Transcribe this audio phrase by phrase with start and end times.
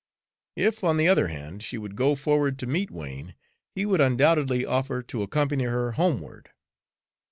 [0.55, 3.35] If, on the other hand, she should go forward to meet Wain,
[3.75, 6.49] he would undoubtedly offer to accompany her homeward.